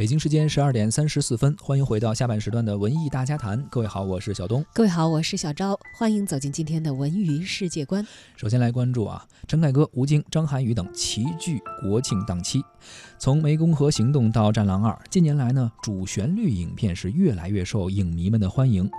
[0.00, 3.62] 北京时间十二点三十四分，欢迎回到下半时段的文艺大家谈。
[3.70, 4.64] 各位好，我是小东。
[4.72, 5.78] 各位好，我是小昭。
[5.94, 8.02] 欢迎走进今天的文娱世界观。
[8.34, 12.64] 首先来关注啊，陈凯歌、吴京、张涵予等齐聚国庆档期。
[13.18, 18.90] 从《湄公河行动》到《战狼二》，近年来呢，主旋律影片是越来越受影迷们的欢迎。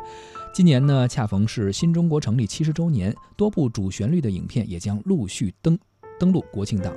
[0.53, 5.79] 今年呢，恰逢是新中国成立七十周年，多部主旋律的影片也将陆续登。
[6.21, 6.93] 登陆国庆档，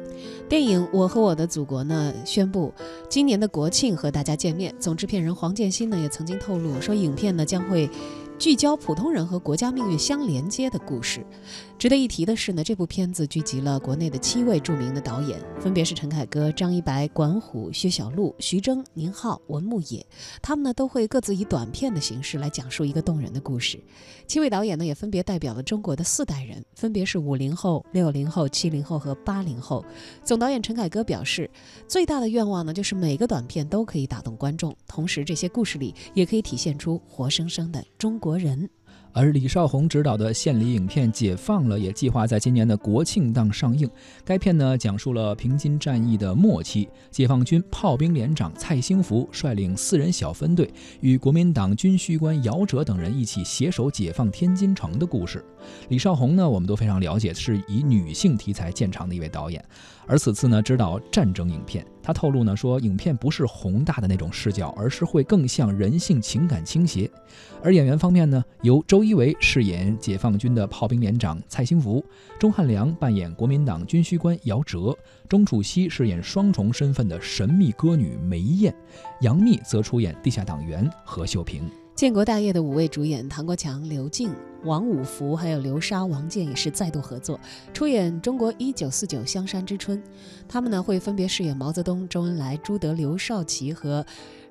[0.50, 2.70] 电影《我和我的祖国》呢宣布，
[3.08, 4.74] 今年的国庆和大家见面。
[4.78, 7.88] 总制片人黄建新呢也曾经透露说，影片呢将会。
[8.44, 11.24] 聚焦普通人和国家命运相连接的故事。
[11.78, 20.06] 值得一提的是呢，这部片子聚集了国内的七位著名的导演，分别是陈凯歌、张一白、管虎、薛晓路、徐峥、宁浩、文牧野。
[20.42, 23.82] 他们呢都会各自以短片的形式来讲述一个动人的故事。
[24.26, 29.82] 七位导演呢也分别代表了中国的四代人，分别是五零后、六零后、七零后和八零后。
[30.22, 31.50] 总导演陈凯歌表示，
[31.88, 38.18] 最大的愿望呢就是每个短片都可以打动观众，同时这些故事里也可以体现出活生生的中。
[38.18, 38.68] 国人，
[39.12, 43.88] 而李少红执导的献礼影片《解放了》也计划在今年的国庆档上映。
[44.24, 55.44] 该片呢，讲述了平津战役的末期，解放军炮兵连长蔡兴福率领四人小分队，与国民党军需官姚哲等人一起携手解放天津城的故事。
[55.88, 59.64] 李少红呢，我们都非常了解，是以女性题材见长的一位导演。
[60.06, 67.10] 而此次呢，执导战争影片，他透露呢说，影片不是宏大的那种视角，而是会更向人性情感倾斜。
[67.62, 72.04] 而演员方面呢，由周一围饰演解放军的炮兵连长蔡兴福，
[72.38, 74.94] 钟汉良扮演国民党军需官姚哲，
[75.30, 78.74] 钟楚曦饰演双重身份的神秘歌女梅艳，
[79.22, 81.62] 杨幂则出演地下党员何秀萍。
[81.94, 84.28] 建国大业的五位主演唐国强、刘静、
[84.64, 87.38] 王五福，还有刘莎、王健也是再度合作
[87.72, 89.98] 出演《中国一九四九香山之春》。
[90.48, 94.04] 他们呢会分别饰演毛泽东、周恩来、朱德、刘少奇和。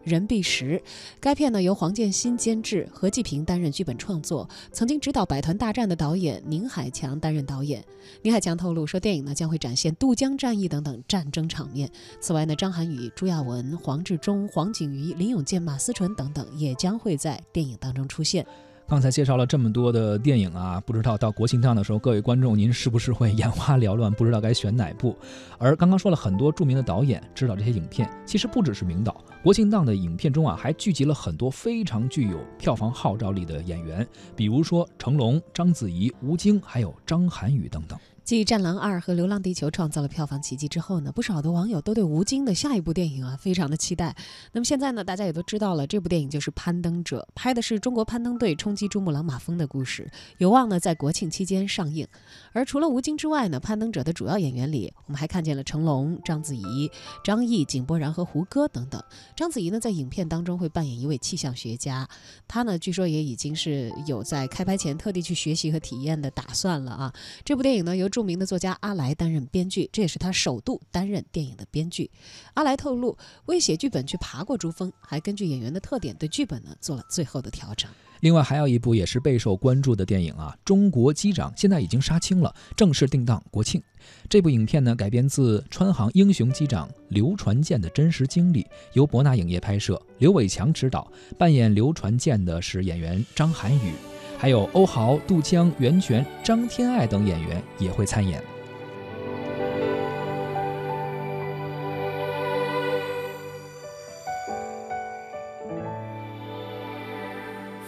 [0.04, 0.84] 任弼时，
[1.22, 4.50] 该片呢由黄建新监制，何继平担任剧本创作。
[4.74, 7.82] 曾经执导《百团大战》的导演宁海强担任导演。
[8.22, 11.90] 宁海强透露说，电影呢将会展现渡江战役等等战争场面。
[12.20, 18.46] 此外呢，张涵予、朱亚文、黄志忠、黄景瑜、林永健、马思纯等等也将会在电影当中出现。
[18.86, 25.18] 刚才介绍了这么多的电影啊，不知道到国庆档的时候，各位观众您是不是会眼花缭乱，不知道该选哪部？
[25.58, 37.98] 而刚刚说了很多著名的导演指导这些影片，其实不只是名导，国庆档的影片中啊，还聚集了很多非常具有票房号召力的演员，比如说成龙、章子怡、吴京，还有张涵予等等。
[38.26, 44.16] 继《战狼二》和《流浪地球》创造了票房奇迹之后呢，不少的网友都对吴京的下一部电影啊非常的期待。
[44.54, 52.08] 那么现在呢，大家也都知道了，这部电影就是《攀登者》，拍的是中国攀登队冲击珠穆朗玛峰的故事，有望呢在国庆期间上映。
[52.54, 56.90] 而除了吴京之外呢，《攀登者》的主要演员里，我们还看见了成龙、章子怡、
[57.26, 59.04] 张译、井柏然和胡歌等等。
[59.36, 62.08] 章子怡呢，在影片当中会扮演一位气象学家，
[62.48, 67.14] 她呢据说也已经是有在开拍前特地去学习和体验的打算了啊。
[67.44, 72.12] 这部电影呢由著名的作家阿来担任编剧，这也是他首度担任电影的编剧。
[72.54, 77.90] 阿来透露，为写剧本去爬过珠峰，还根据演员的特点对剧本呢做了最后的调整。
[78.20, 83.82] 另外还有一部也是备受关注的电影啊，《中国机长》现在已经杀青了，正式定档国庆。
[84.30, 88.64] 这部影片呢改编自川航英雄机长刘传健的真实经历，
[88.94, 94.13] 由博纳影业拍摄，刘伟强执导，扮演刘传健的是演员张涵予。
[94.44, 98.44] 还有欧豪、杜江、袁泉、张天爱等演员也会参演。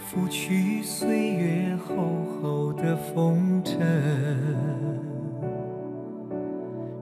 [0.06, 3.78] 拂去岁月厚厚的风尘，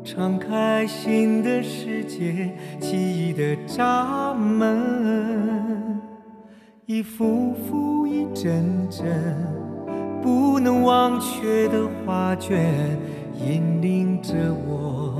[0.03, 2.51] 敞开新的世界，
[2.81, 5.84] 记忆的闸门。
[6.87, 9.06] 一幅幅，一帧帧，
[10.22, 12.61] 不能忘却的画卷，
[13.41, 15.19] 引领着我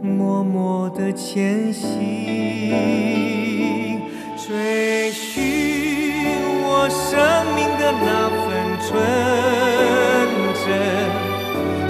[0.00, 1.90] 默默的前行，
[4.36, 5.42] 追寻
[6.62, 7.18] 我生
[7.56, 8.46] 命的那份
[8.86, 8.94] 纯
[10.62, 10.64] 真，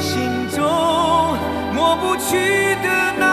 [0.00, 0.64] 心中
[1.74, 2.88] 抹不去的
[3.18, 3.25] 那。